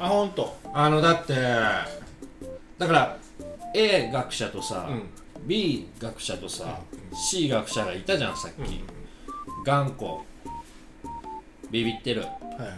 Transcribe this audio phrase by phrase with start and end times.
[0.00, 0.56] あ本当。
[0.72, 3.18] あのだってだから
[3.74, 5.02] A 学者とさ、うん。
[5.46, 6.80] B 学者とさ、
[7.14, 9.64] C 学者がいたじゃんさっき、うん。
[9.64, 10.18] 頑固。
[11.70, 12.22] ビビってる。
[12.22, 12.74] はいはいは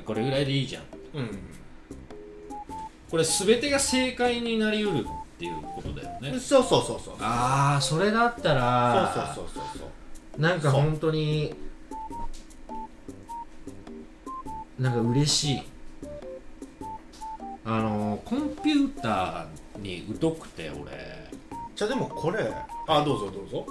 [0.00, 0.02] い。
[0.04, 0.82] これぐらいでいいじゃん。
[1.14, 1.38] うん。
[3.10, 6.40] これ全てが正解になりうるっていうことだよね。
[6.40, 7.14] そうそうそうそう。
[7.20, 9.84] ああそれだったらそうそうそうそうそ
[10.38, 10.40] う。
[10.40, 11.54] なんか本当に
[14.78, 15.62] なんか嬉しい
[17.66, 21.26] あのコンピューターに疎くて俺。
[21.74, 22.50] じゃあでもこれ
[22.86, 23.66] あどうぞどうぞ。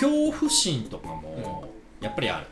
[0.00, 1.68] 恐怖心とかも
[2.00, 2.46] やっぱりある。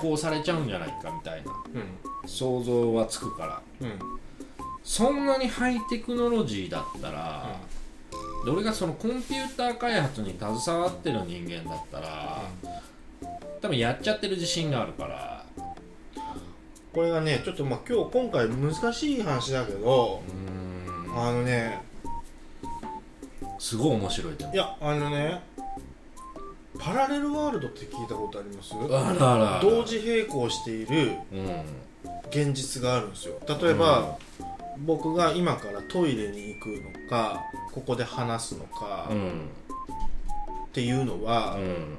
[0.00, 1.52] こうされちゃうんじゃないかみたいな。
[1.74, 2.28] うん。
[2.28, 3.62] 想像はつくから。
[3.80, 3.86] うん。
[3.88, 3.98] うん
[4.84, 7.56] そんなにハイテクノロジーだったら、
[8.44, 12.42] で俺がそのコンピューター開発に携わってる人間だったら、
[13.60, 15.41] 多分やっちゃってる自信があるから
[16.92, 20.22] これがねちょっとまあ今日今回難しい話だけど
[21.16, 21.80] あのね
[23.58, 24.52] すごい面白いでも。
[24.52, 25.40] いやあのね
[26.78, 28.74] パラレルワールドって聞いたことあります？
[28.74, 29.60] あらあら。
[29.62, 31.64] 同時並行しているうん
[32.30, 33.38] 現実があるんですよ。
[33.46, 34.16] 例えば、
[34.78, 39.28] 僕が今からトイレに行くのかここで話すのかうん。
[39.28, 41.98] っていうのは、うん。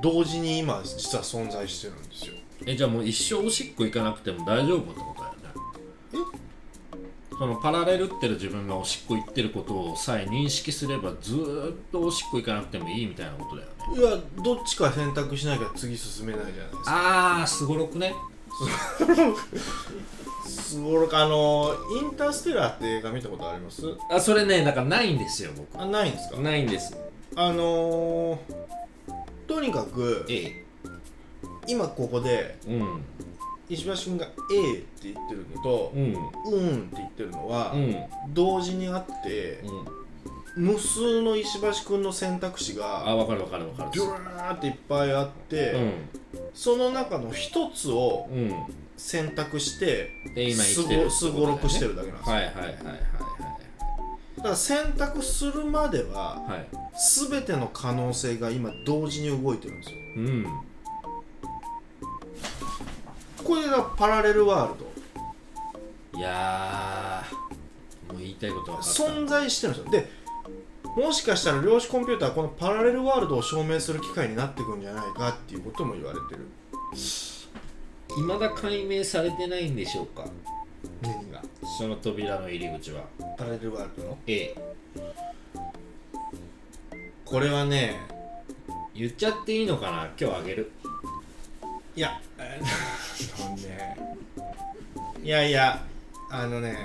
[0.00, 2.34] 同時に今実は存在してるんですよ
[2.66, 5.38] えじゃあもう一生おしっこ行かなくても大丈夫ってことだよね。
[7.38, 14.00] そのパラレルってる自分がおしっこ行ってることをさえ認識すればずーっとおしっこ行かなくてもいいみたいなことだよね。
[14.00, 16.92] いやどっちか選択しなきゃ次進めないじゃないですか。
[17.38, 18.14] ああすごろくね。
[20.46, 21.16] すごろく。
[21.16, 23.82] あのインターステラーって映画見たことあります？
[24.10, 25.78] あそれねだからないんですよ僕。
[25.80, 26.38] あないんですか？
[26.40, 26.96] ないんです。
[27.36, 28.38] あのー、
[29.46, 30.64] とにかくえ
[31.68, 33.02] 今ここでえうん。
[33.68, 36.02] 石橋君が A って言ってるのとうん。
[36.04, 37.96] うんって言ってるのは、うん。
[38.28, 39.62] 同時にあって
[40.56, 43.90] 無数の石橋君の選択肢があ分かる分かる分かる。
[43.92, 45.92] ビューっていっぱいあって、うん。
[46.54, 48.54] その中の一つをうん。
[48.96, 52.76] 選択してで今生すきてるごすごろくしてるだけなんですよ、はいはいはいはい
[54.38, 56.50] だから選択するまでははい。
[56.50, 56.66] はい
[57.20, 59.96] 全ての可能性が今同時に動いてるんですよ。
[60.16, 60.46] うん
[63.46, 64.80] これがパラレルワール
[66.12, 66.18] ド。
[66.18, 68.90] いやーもう言いたいこと分かった。
[68.90, 69.90] 存在してるんですよ。
[69.92, 70.08] で
[71.02, 76.48] もしかしたら量子コンピューターはこのパラレルワールドを証明する機会になっていくんじゃないかっていうことも言われてる。
[76.94, 80.24] 未だ解明されてないんでしょうか？
[81.02, 81.42] 何が？
[81.78, 83.04] その扉の入り口は。
[83.36, 84.56] パラレルワールドの？A
[87.24, 88.00] これはね
[88.94, 90.08] 言っちゃっていいのかな？
[90.18, 90.72] 今日あげる。
[91.94, 92.20] いや
[95.26, 95.82] いやいや
[96.30, 96.76] あのね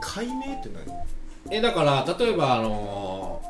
[0.00, 1.56] 解明って何？
[1.58, 3.42] えだから例えばあの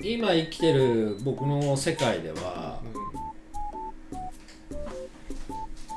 [0.00, 2.80] ー今生きてる僕の世界では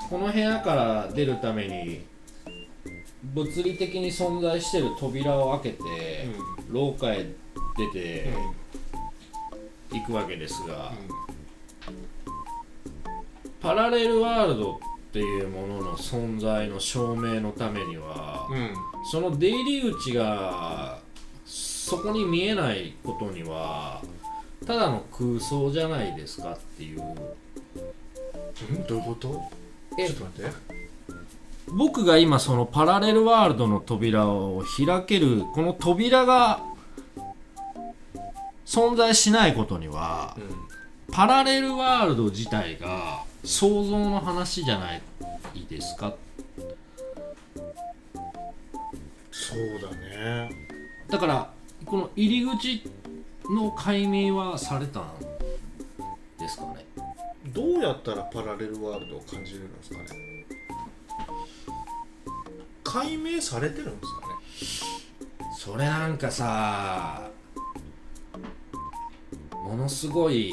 [0.09, 2.05] この部屋から出るために
[3.35, 5.83] 物理的に存在してる扉を開けて、
[6.71, 7.27] 廊下へ
[7.77, 8.29] 出て
[9.93, 10.93] いくわけですが、
[13.67, 14.77] パラレルワールドっ
[15.11, 18.73] ていうものの存在の証明のためには、うん、うん
[19.11, 20.99] その出入り口が
[21.45, 24.01] そこに見えないことには
[24.65, 26.99] ただの空想じゃないですかっていう。
[28.87, 29.41] どういうこと？
[29.99, 30.51] えちょっと待って。
[31.67, 36.61] 僕が今そのパラレルワールドの扉を開けるこの扉が
[38.65, 41.13] 存在しないことにはうん。
[41.13, 45.01] パラレルワールド自体が想像の話じゃない
[45.69, 46.13] ですか？
[49.31, 50.49] そうだね。
[51.07, 51.49] だから
[51.85, 52.83] この入り口
[53.49, 55.13] の解明はされたん
[56.37, 56.85] ですかね？
[57.53, 60.45] どうやったらパラレルワールドを感じれるんですかね？
[62.83, 65.55] 解明されてるんですかね？
[65.57, 67.29] それなんかさ
[69.53, 70.51] ものすごい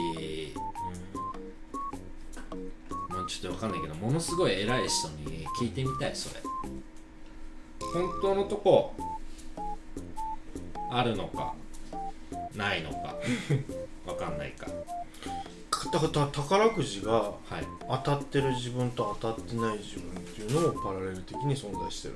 [3.26, 6.40] ちょっとわかんないけどものすごい偉い人に聞いてみたいそれ。
[7.92, 8.94] 本当のとこ
[10.90, 11.54] あるのか
[12.54, 13.16] ないのか
[14.06, 14.66] わかんないか。
[15.92, 17.30] だから宝くじがは
[17.60, 17.66] い。
[17.88, 22.14] 当たってる自分と当たってない自分っていうのもパラレル的に存在してる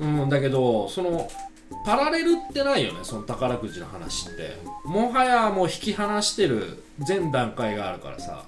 [0.00, 0.22] の？
[0.22, 1.30] うんだけどその
[1.84, 4.56] パラレルってないよねその宝くじの話って。
[4.84, 8.44] もはやもう引き離してる全段階があるからさ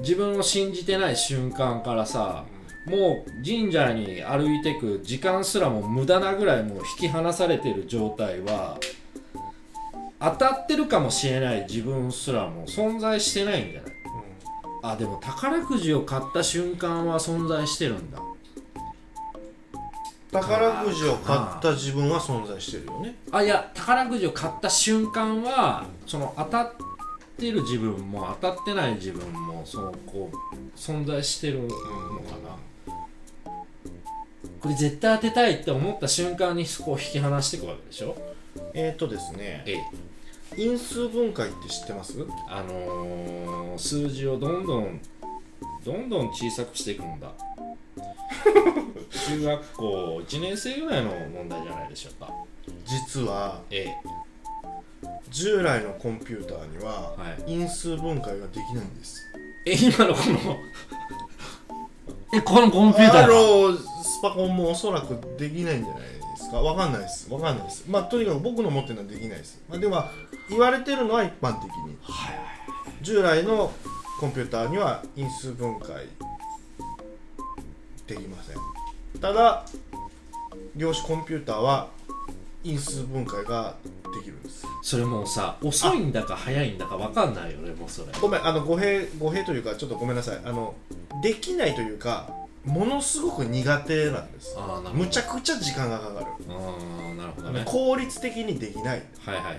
[0.00, 2.44] 自分を信じてない瞬間からさ
[2.86, 8.78] もう神社に歩いてく時間すらも無駄なぐらいもう引き離されてる状態は
[10.20, 13.92] 当たってるかもしれない自分すらも存在してないんじゃない？
[14.82, 18.20] あでも宝くじを買った瞬間は存在してるんだ。
[20.32, 23.16] 宝くじを買った自分は存在してるよね。
[23.32, 26.72] あいや宝くじを買った瞬間はその当たっ
[27.36, 31.74] てる自分も当たってない自分もそのこう存在してるのか
[32.42, 32.56] な、
[34.60, 38.16] これ絶対当てたいって思った瞬間にそこを引き離していくわけでしょ？
[38.74, 39.62] えーとですね。
[39.66, 39.84] ええ。
[40.56, 42.14] 因数分解って知ってます？
[42.48, 45.00] あのー、数字をどんどん
[45.84, 47.30] どんどん小さくしていくんだ。
[49.28, 52.32] 中学校1年生ぐらいの問題じゃないでしょうか。
[52.84, 53.86] 実はえ
[55.36, 57.16] 従来のコンピューターにはは
[57.46, 57.52] い。
[57.52, 59.20] 因数分解ができないんです。
[59.66, 60.56] ええ今のこの？
[62.34, 63.72] えこのコンピュータあーが？
[63.72, 66.60] のスパコンもおそらくできないんじゃないですか？
[66.62, 67.30] わかんないです。
[67.30, 67.84] わかんないです。
[67.86, 70.02] まあとにかく僕の持ってるのはできないです、まあ、でも
[70.48, 71.96] 言われてるのは一般的に。
[72.02, 72.38] はい。
[73.02, 73.70] 従来の
[74.20, 76.06] コンピューターには因数分解
[78.06, 78.56] できません。
[79.20, 79.64] ただ
[80.74, 81.88] 量子コンピューターは
[82.66, 84.66] 因数分解ができるんです。
[84.82, 88.08] それもうさ遅いんだか早いんだか分かんないよねもうそれ。
[88.20, 90.40] ごめんあの語弊語弊というかちょっとごめんなさい。
[90.44, 90.74] あの
[91.22, 92.28] できないというか
[92.64, 94.56] ものすごく苦手なんです。
[94.58, 94.90] ああなるほど。
[94.94, 96.76] むちゃくちゃ時間がかかる、あ
[97.12, 97.62] あなるほどね。
[97.64, 99.02] 効率的にできない。
[99.20, 99.58] はいはいはいはい。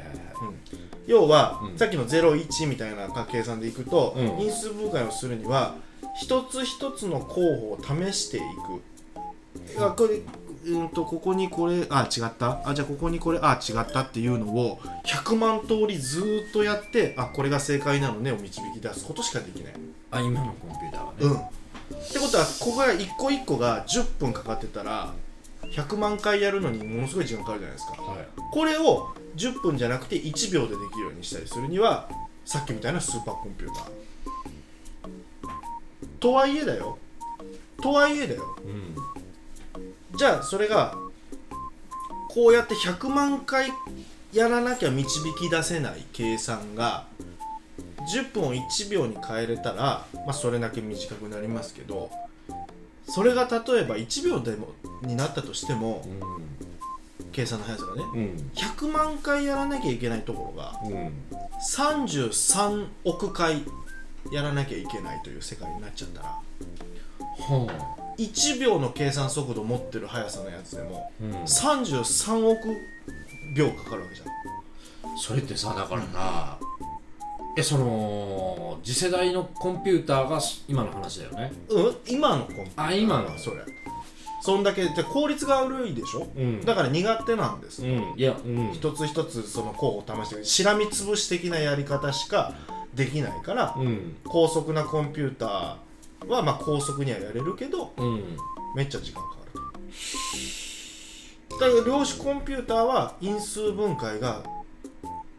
[1.07, 1.77] 要は、うん。
[1.77, 4.41] さっきの01みたいな計算でいくと、うん。
[4.41, 5.75] 因数分解をするには
[6.19, 9.81] 一つ一つの候補を試していく。
[9.81, 10.19] あこれ
[10.67, 12.61] うんとここにこれあ違った？
[12.65, 19.73] あじゃあここにこれあ違ったっていうのを100万通りずーっとやってあこれが正解なのねを導き出すことしかできない。
[20.11, 21.35] あ今のコンピューターはね、うん。
[21.35, 21.37] っ
[22.11, 25.13] てことはここが一個一個が10分かかってたら
[25.63, 28.01] 100万回やるのにものすごい時間かかるじゃないですか。
[28.01, 28.27] はい。
[28.51, 32.09] これを10分じゃなくて1秒でできるようにしたりするには
[32.45, 33.87] さっきみたいなスーパーコンピューター。
[36.19, 36.97] とはいえだよ。
[37.81, 38.55] とはいえだよ。
[38.65, 38.95] うん
[40.17, 40.95] じゃあそれが
[42.29, 43.71] こうやって100万回
[44.33, 47.05] やらなきゃ導き出せない計算が
[48.13, 52.09] 10分を1秒に変えれたら、まあ、それだけ短くなりますけど
[53.07, 54.69] それが例えば1秒でも
[55.03, 56.03] になったとしても
[57.31, 58.51] 計算の速さがねうん。
[58.55, 61.13] 100万回やらなきゃいけないところがうんうん
[61.59, 63.63] 33億回
[64.31, 66.39] やらなきゃいけないという世界になっちゃったら
[67.19, 67.69] ほ
[68.17, 72.77] 1秒の計算速度持ってる速さのやつでもう、うん、33億
[73.55, 74.27] 秒かかるわけじゃん。
[75.17, 76.57] それってさだからな
[77.57, 81.51] えその次世代のコンピューターが今の話だよね？
[81.69, 82.85] うん今のコンピューター。
[82.85, 83.37] あ今の。
[83.37, 83.57] それ。
[84.41, 86.27] そんだけで効率が悪いでしょ？
[86.37, 86.61] うん。
[86.63, 88.13] だから苦手なんです、うん。
[88.15, 88.71] いやうん。
[88.73, 92.53] 一つ一つその候補を試してしらみつぶし的なやり方しか
[92.93, 94.15] できないから、うん。
[94.23, 95.75] 高速なコンピューター
[96.27, 98.37] はまあ高速にはやれるけどうん。
[98.75, 99.61] めっちゃ時間かかる。
[101.49, 104.43] とだから量子コンピューターは因数分解が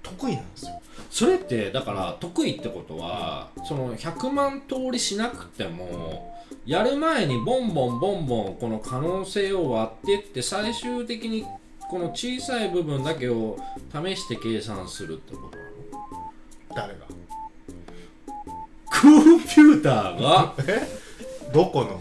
[0.02, 0.80] 得意なんですよ。
[1.10, 6.34] それってだから得意ってことはその100万通りしなくても
[6.66, 11.46] やる前にボンボンボンボンこの可能性を割ってって最終的に
[11.88, 13.58] この小さい部分だけを
[13.90, 15.68] 試して計算するってことなの？
[16.74, 17.07] 誰が？
[19.00, 20.54] コンピューターが？
[21.52, 22.00] どこの？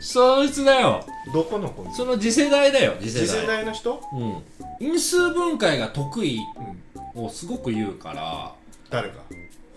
[0.00, 1.04] そいつだよ。
[1.32, 4.42] どこのコンピューその次世代だよ次世次世代の人、うん。
[4.80, 6.38] 因数分解が得意
[7.14, 8.54] うん、をすごく言うから。
[8.90, 9.14] 誰が？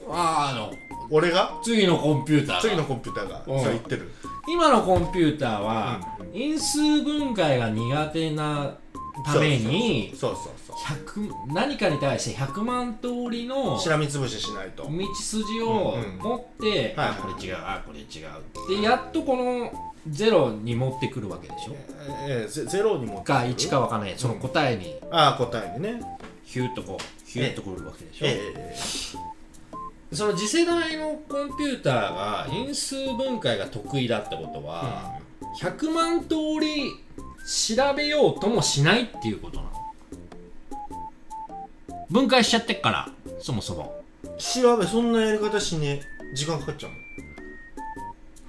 [0.10, 0.72] あーあの
[1.12, 1.60] 俺が？
[1.64, 2.62] 次のコンピューターが。
[2.62, 3.44] 次のコンピューターが？
[3.48, 3.64] うん。
[3.64, 4.12] そう言ってる？
[4.48, 6.36] 今のコンピューターは、うん。
[6.36, 8.78] 因数分解が苦手な
[9.26, 14.84] ためにそうそう100何かに対して100万通りのしらみつぶししないと。
[14.84, 16.18] 道筋をうんうん。
[16.18, 17.10] 持って、はい。
[17.10, 19.72] あこれ違うあこれ違うでやっとこの
[20.10, 21.76] ゼロに持ってくるわけでしょ？
[22.28, 24.14] ええゼゼロにもか1かわかんない。
[24.18, 24.96] その答えに。
[25.12, 26.02] ああ答えにね。
[26.44, 28.76] ヒューッとこうヒューッとくるわけでしょ、ええ
[30.16, 35.16] その次世代のコンピューターが因数分解が得意だってことは、
[35.60, 36.92] 100万通り
[37.76, 39.72] 調べようともしないっていうことなの
[42.10, 43.10] 分解しちゃってっから
[43.42, 44.04] そもそも。
[44.38, 46.36] 調べそんなやり方しねえ。
[46.36, 46.90] 時間かかっちゃ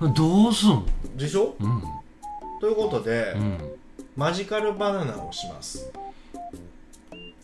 [0.00, 0.84] うどうすん
[1.16, 1.54] でしょ？
[1.60, 1.82] うん。
[2.60, 3.58] ということで、うん。
[4.16, 5.90] マジカルバナナをします。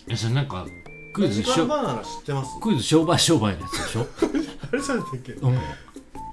[0.09, 0.66] えそれなんか
[1.14, 2.50] クイマジズしょカルバナナ知ってます？
[2.61, 4.07] クイズ商売商売のやつでしょ？
[4.73, 5.33] あれそうだっけ？
[5.33, 5.54] うん。
[5.54, 5.64] はい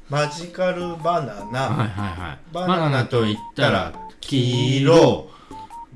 [0.10, 5.30] マジカルバナナ、はいはいババナナと言ったら黄色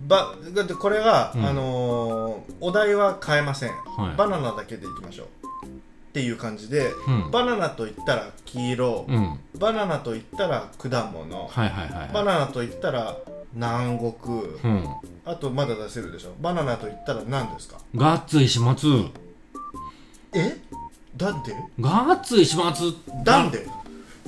[0.07, 1.45] ばだってこれが、うん。
[1.45, 4.15] あのーお題は変えません、はい。
[4.15, 5.27] バナナだけでいきましょう
[5.65, 5.69] っ
[6.13, 7.31] ていう感じで、うん。
[7.31, 9.39] バナナと言ったら黄色、うん。
[9.57, 13.17] バナナと言ったら果物、はいはいはいバナナと言ったら
[13.53, 14.87] 南国うん。
[15.25, 16.33] あとまだ出せるでしょ？
[16.41, 17.77] バナナと言ったら何ですか？
[17.95, 18.87] ガッツ石松
[20.33, 20.57] え？
[21.17, 21.55] なんで？
[21.79, 22.95] ガッツ石松
[23.25, 23.67] なんで？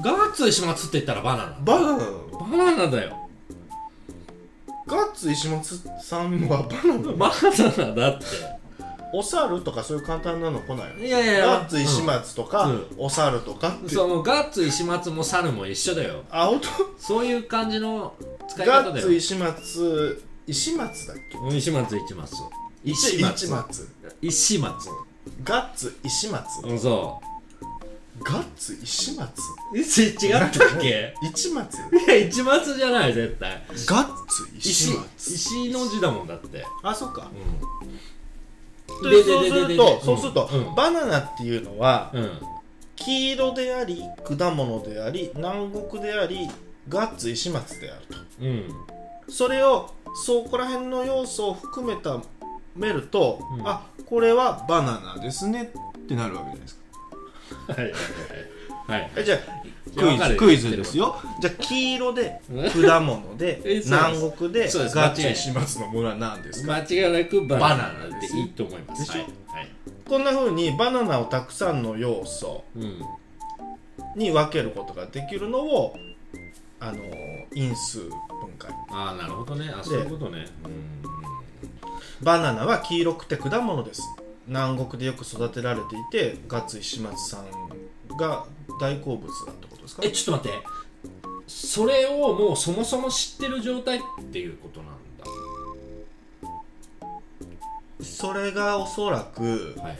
[0.01, 1.57] ガッツ石松って言ったらバナナ。
[1.63, 2.27] バナナなの？
[2.29, 3.24] バナナだよ
[4.87, 7.31] ガッツ石松さんはバナナバ
[7.77, 8.25] ナナだって。
[9.13, 12.85] お猿とかそういう簡単なの来ないよいやいやガッツ石松とか、うん。
[12.97, 13.89] お猿とかって。
[13.89, 16.23] そうもうガッツ石松も猿も一緒だよ。
[16.29, 16.61] あ本
[16.97, 18.13] そういう感じの
[18.47, 19.05] 使い当ガ方だよ。
[19.05, 21.17] ッツ石松石松だっ
[21.49, 21.57] け？
[21.57, 22.35] 石松石松。
[22.83, 23.49] 石石松。
[23.49, 23.89] 松
[24.21, 24.89] 石松。
[25.43, 26.45] ガッツ石松。
[26.65, 27.21] うんそ
[28.23, 29.41] ガッツ石松？
[29.73, 31.13] う石違ったっけ？
[31.21, 31.77] 一松？
[31.77, 33.61] いや一松じゃない絶対。
[33.87, 35.33] ガッツ石石松。
[35.33, 36.65] 石の字だもんだって。
[36.81, 37.29] あそっか。
[39.01, 39.09] うん。
[39.09, 40.75] でそうするとそうすると、うん。
[40.75, 42.39] バナナっていうのはうん。
[42.95, 46.47] 黄色であり果物であり南国であり
[46.87, 48.17] ガッツ石松であると。
[48.41, 48.73] うん。
[49.27, 49.93] それを
[50.23, 52.21] そこら辺の要素を含めた
[52.75, 53.67] めると、うん。
[53.67, 56.84] あこれはバナナですねってなるわけじゃないですか
[57.67, 57.91] はいはい
[58.87, 59.01] はい。
[59.01, 59.11] はい。
[59.15, 59.37] えじゃ
[59.97, 61.15] クイズクイズですよ。
[61.41, 62.41] じゃあ黄色で
[62.87, 64.95] 果物で 南国でそうです。
[64.95, 66.73] ガッツ石松のものは何ですか？
[66.75, 68.19] 間違いなくバナナ。
[68.19, 69.05] でいいと思います。
[69.05, 69.19] でしょ？
[69.19, 69.59] はい。
[69.59, 69.69] はい。
[70.07, 73.01] こんな風にバナナをたくさんの要素うん。
[74.15, 75.95] に分けることができるのを
[76.79, 76.99] あの
[77.53, 78.09] 因数分
[78.59, 78.71] 解。
[78.91, 79.69] ああなるほどね。
[79.73, 80.45] あそういうことね。
[80.63, 82.25] うん。
[82.25, 84.01] バナナは黄色くて果物です
[84.47, 87.45] 南国でよく育てられていてガッツ石松さん
[88.17, 88.45] が
[88.79, 90.01] 大好物だってことですか？
[90.05, 90.67] えちょっと待って。
[91.47, 94.95] それをもうそもそも知ってる状態っていうことなん
[98.03, 99.99] それがおそらくだはい。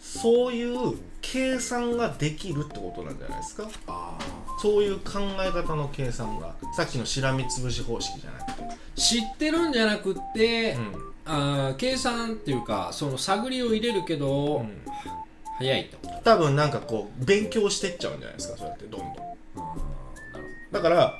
[0.00, 3.68] そういう計算ができるってことなんじゃないですか？
[3.86, 4.18] あ
[4.60, 8.62] そういう考え方の計算がさっきのしらみつぶし方式じゃなくて、
[8.96, 14.64] 知ってるんじゃなくって、うんあー計算っていうかその探りを入れるけど、
[15.58, 15.98] 早いと。
[16.24, 19.14] 多分なんかこう勉強してっちゃうんじゃないですかそうやってどんどん。
[20.72, 21.14] だから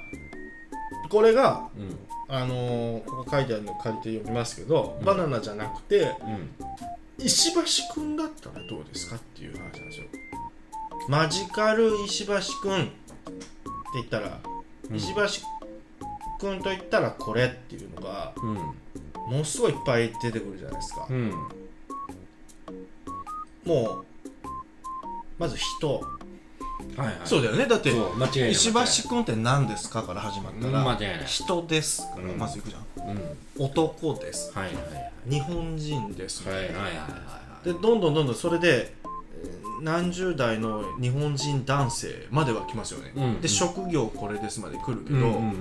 [1.09, 1.97] これがうん。
[2.33, 5.05] あのーここ書いてあるの借りて読みますけど、うん。
[5.05, 6.51] バナナじゃなくてうん。
[7.19, 10.07] 石橋くんだったらどうですかっていう話なんですよ。
[11.09, 12.93] マジカル石橋くんって
[13.95, 14.39] 言ったら、
[14.89, 14.97] うん。
[14.97, 15.23] 石橋
[16.39, 18.57] くんと言ったらこれっていうのがうん
[19.31, 21.31] ものすごいいっぱい出てくるじゃないですか、うん。
[23.65, 24.05] もう
[25.39, 26.01] まず人、
[26.97, 27.17] はいはい。
[27.25, 27.67] そうだよね。
[27.67, 27.91] だって
[28.51, 28.73] 石
[29.03, 32.39] 橋くんって何ですかから始まったうんら、人ですからうん。
[32.39, 33.65] まずいくじゃん、うん。
[33.65, 34.53] 男です。
[34.53, 35.13] はいはいはい。
[35.31, 37.67] 日本人です、はいはいはいはい。
[37.67, 38.93] でどんどんどんどんそれで
[39.45, 43.41] えー何十代の日本人男性までは来ますよね、うん。
[43.41, 45.55] で職業これですまで来るけど、うんうんうん。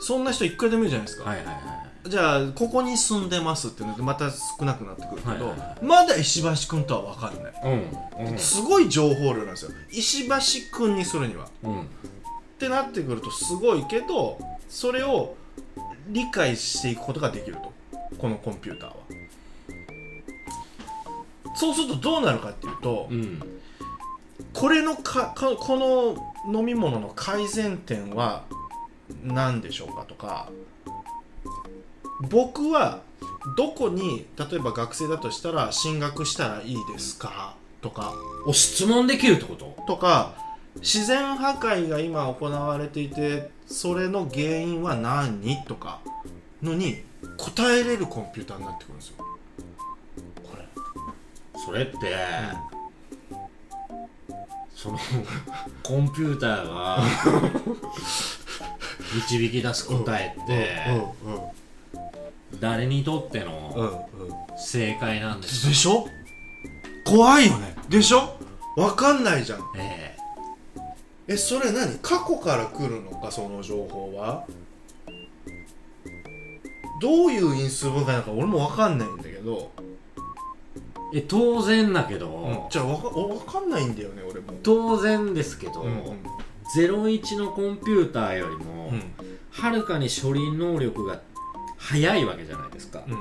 [0.00, 7.52] そんな人いくらでもいるじゃないですか、はいはいはいじゃあここに住んでますってのでまた少なくなってくるけど、はいはいはまだ石橋君とは分かんない。
[8.18, 8.38] うんうん。
[8.38, 10.34] すごい情報量なんですよ石橋
[10.76, 11.48] 君にするには。
[11.62, 11.82] うん。
[11.82, 11.84] っ
[12.58, 14.38] てなってくるとすごいけど
[14.68, 15.36] それを
[16.08, 17.72] 理解していくことができると。
[18.18, 18.96] このコンピューターは。
[21.54, 23.42] そうするとどうなるかっていうと、うん。
[24.52, 28.44] これのかかこの飲み物の改善点は
[29.22, 30.48] 何でしょうかとか
[32.30, 33.00] 僕は
[33.56, 37.54] どこに例えば学生だとしたら進学したらいいですか？
[37.80, 38.12] とか。
[38.46, 39.76] お質問できるってこと？
[39.86, 40.34] とか
[40.76, 45.64] 自然破壊が今行われていてそれの原因は何？
[45.66, 46.00] とか。
[46.62, 47.02] のに
[47.36, 49.14] 答えれるコンピューターになってくるんですよ。
[50.42, 50.64] これ。
[51.64, 51.96] それって、
[54.74, 54.98] その
[55.84, 56.98] コンピューターが
[59.14, 60.68] 導き出す答えって
[61.24, 61.40] うんうん
[62.60, 64.24] 誰にとってうんのう
[64.54, 64.58] ん。
[64.58, 66.06] 正解なんでしょでしょ？
[67.04, 67.76] 怖いよね。
[67.88, 68.36] でしょ？
[68.76, 69.60] わかんないじゃん。
[69.76, 70.16] え
[71.28, 71.36] え。
[71.36, 71.98] それ何？
[71.98, 73.30] 過去から来るのか？
[73.30, 74.44] その情報は。
[77.00, 79.70] どういう因数分解なのか俺もわかんないんだけど、
[81.14, 84.54] ええ当然だけど、じゃあわかわかんないんだよね俺も。
[84.64, 86.22] 当然ですけど、うんうん。
[86.76, 89.02] 01のコンピューターよりも、うん。
[89.50, 91.20] はるかに処理能力が
[91.78, 93.20] 早いわけじゃないですか、うんうん。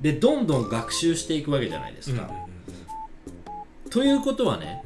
[0.00, 2.28] でどんどん学習していくわけじゃないですか、
[3.90, 4.82] ということはね、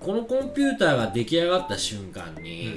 [0.00, 2.74] このコンピューターが出来上がった瞬間に、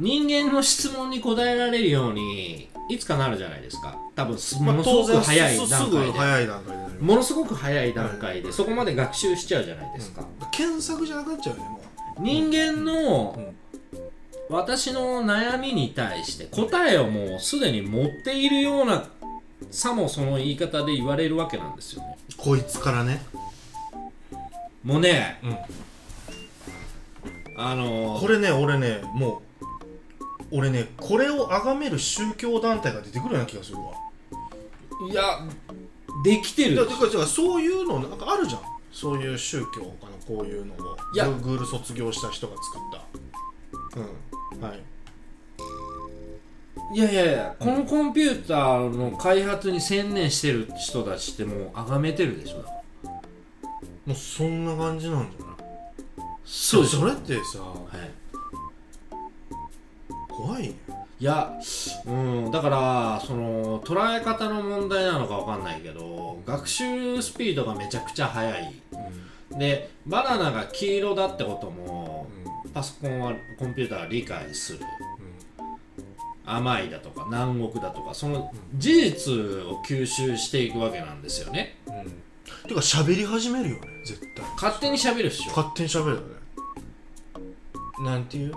[0.00, 3.98] 人間の質問に答えられるようにいつかなるじゃないですか。
[4.14, 6.12] 多分すものすごく早い段階で。
[6.12, 11.80] 早い段階でなりますものすごく早い段階でそこまで学習しちゃうじゃないですか、検索じゃなくなっちゃうよねも
[12.20, 13.56] 人間のうん
[14.52, 19.08] 私の悩みに対して答えをもうすでに持っているような
[19.70, 22.18] さもその言い方で言われるわけなんですよね。
[22.34, 23.22] うこいつからね、
[24.84, 25.56] もうねうん、
[27.58, 29.40] あのーこれね俺ねも
[30.50, 33.84] う俺ねこれを崇める宗教団体が出てくるような気がするわ。
[35.10, 35.22] いや
[36.24, 36.76] できてる。
[36.76, 38.60] だからだからそういうのなんかあるじゃん。
[38.92, 40.78] そういう宗教かなこういうのを。
[41.14, 41.24] いや。
[41.26, 42.80] Google 卒業した人が作っ
[43.94, 44.00] た。
[44.00, 44.31] うん
[44.62, 44.80] はい。
[46.94, 52.58] いやいやいやこのコンピューターの開発に専念してる人たちってもう崇めてるでしょ。
[54.06, 55.56] もうそんな感じなんじゃない？
[56.44, 58.10] そうそれってさはい。
[60.28, 60.74] 怖いね。
[61.18, 61.52] いや、
[62.06, 68.74] うん、だからその捉え方の問題なのかわかんないけど学習スピードがめちゃくちゃ速い。
[69.56, 72.01] でバナナが黄色だってことも
[72.72, 74.80] パソコンはコンピューターは理解する。
[76.44, 81.76] 甘いだとか南国だとかその事実を吸収していくわけなんですよね。
[81.86, 82.04] うん、うん、
[82.66, 84.44] てか喋り始めるよね絶対。
[84.54, 85.50] 勝手に喋るっしょ。
[85.50, 86.26] 勝手に喋るよね。
[88.00, 88.54] なんていう？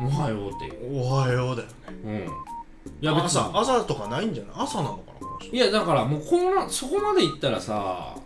[0.00, 0.98] おはようっていう。
[0.98, 1.74] おはようだよね。
[2.04, 2.14] うん。
[3.00, 3.50] いや別朝に。
[3.54, 4.54] 朝とかないんじゃない？
[4.56, 5.54] 朝なのかなこの人。
[5.54, 8.16] いやだからもうこのそこまでいったらさ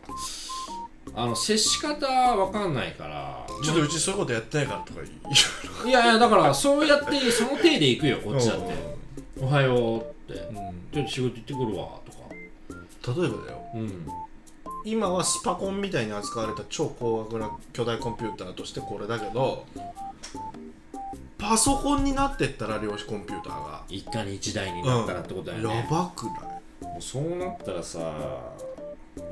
[1.14, 3.27] あの接し方わかんないから
[3.62, 5.04] ちょっとうちそういうことやってないからとか言
[5.84, 5.88] う。
[5.88, 8.74] いやいやだからそうやってその手で行くよこっちだって
[9.40, 10.00] 「おはよう」
[10.32, 10.34] って。
[10.34, 10.54] うん
[10.92, 13.20] 「ちょっと仕事行ってくるわ」とか。
[13.20, 13.58] 例えばだよ。
[13.74, 14.08] うん。
[14.84, 19.66] 今はスパコンみたいに扱われた超高額な巨大コンピューターとしてこれだけど
[21.36, 23.82] パソコンになってったら量子コンピューターが。
[23.88, 26.84] 一家に一台になったらってことだよね、やばくない？
[26.84, 28.00] もうそうなったらさ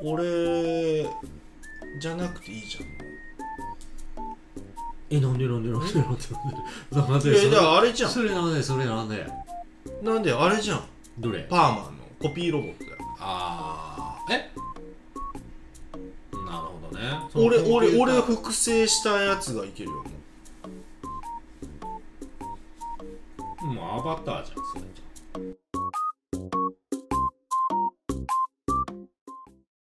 [0.03, 1.03] 俺
[1.99, 3.16] じゃなくていいじえなん
[5.09, 6.21] でなんでなんでなんでなんで
[6.91, 9.25] なんでなんいやだからあれじゃんそれなんでそれなんで
[10.03, 10.83] なんであれじゃん
[11.19, 14.51] どれパーマンのコピーロボットだよああえ
[16.33, 17.03] なるほどね
[17.35, 20.03] 俺俺俺複製したやつがいけるよ
[23.63, 24.81] もうアバターじゃんそれ